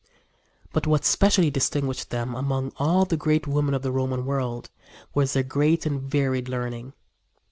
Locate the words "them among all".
2.09-3.05